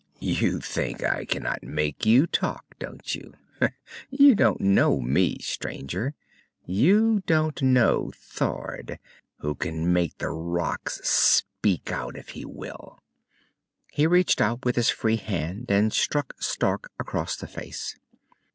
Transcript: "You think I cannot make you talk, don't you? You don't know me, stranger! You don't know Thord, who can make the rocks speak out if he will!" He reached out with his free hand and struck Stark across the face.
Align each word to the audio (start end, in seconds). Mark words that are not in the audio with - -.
"You 0.23 0.59
think 0.59 1.03
I 1.03 1.25
cannot 1.25 1.61
make 1.61 2.07
you 2.07 2.25
talk, 2.25 2.65
don't 2.79 3.13
you? 3.13 3.35
You 4.09 4.33
don't 4.33 4.59
know 4.59 4.99
me, 4.99 5.37
stranger! 5.41 6.15
You 6.65 7.21
don't 7.27 7.61
know 7.61 8.11
Thord, 8.15 8.97
who 9.41 9.53
can 9.53 9.93
make 9.93 10.17
the 10.17 10.29
rocks 10.31 11.01
speak 11.07 11.91
out 11.91 12.17
if 12.17 12.29
he 12.29 12.45
will!" 12.45 12.97
He 13.91 14.07
reached 14.07 14.41
out 14.41 14.65
with 14.65 14.75
his 14.75 14.89
free 14.89 15.17
hand 15.17 15.67
and 15.69 15.93
struck 15.93 16.33
Stark 16.39 16.91
across 16.99 17.35
the 17.37 17.45
face. 17.45 17.95